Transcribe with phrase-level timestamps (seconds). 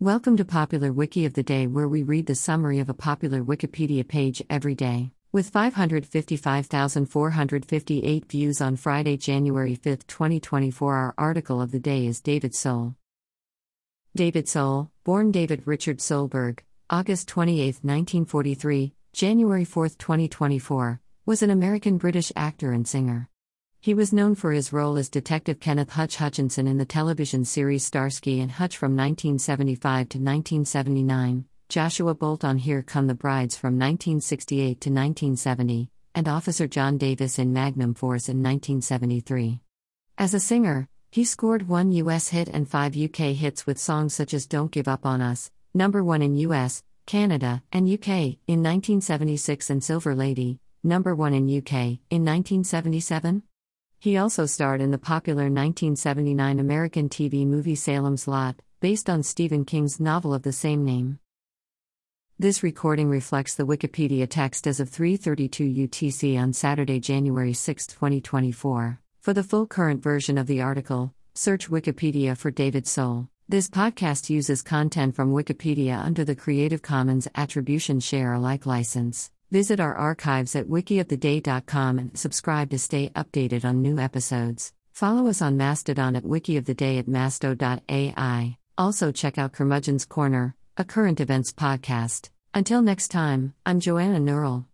[0.00, 3.42] Welcome to Popular Wiki of the Day, where we read the summary of a popular
[3.42, 5.12] Wikipedia page every day.
[5.32, 12.54] With 555,458 views on Friday, January 5, 2024, our article of the day is David
[12.54, 12.94] Soul.
[14.14, 16.58] David Soul, born David Richard Solberg,
[16.90, 23.30] August 28, 1943, January 4, 2024, was an American British actor and singer.
[23.86, 27.84] He was known for his role as Detective Kenneth Hutch Hutchinson in the television series
[27.84, 33.74] Starsky and Hutch from 1975 to 1979, Joshua Bolt on Here Come the Brides from
[33.78, 39.60] 1968 to 1970, and Officer John Davis in Magnum Force in 1973.
[40.18, 44.34] As a singer, he scored one US hit and five UK hits with songs such
[44.34, 48.08] as Don't Give Up on Us, number one in US, Canada, and UK
[48.48, 53.44] in 1976 and Silver Lady, number one in UK in 1977.
[53.98, 59.64] He also starred in the popular 1979 American TV movie Salem's Lot, based on Stephen
[59.64, 61.18] King's novel of the same name.
[62.38, 69.00] This recording reflects the Wikipedia text as of 3:32 UTC on Saturday, January 6, 2024.
[69.20, 73.28] For the full current version of the article, search Wikipedia for David Soul.
[73.48, 79.30] This podcast uses content from Wikipedia under the Creative Commons Attribution Share Alike license.
[79.56, 84.74] Visit our archives at wikioftheday.com and subscribe to stay updated on new episodes.
[84.92, 88.58] Follow us on Mastodon at wikioftheday at masto.ai.
[88.76, 92.28] Also, check out Curmudgeon's Corner, a current events podcast.
[92.52, 94.64] Until next time, I'm Joanna Neural.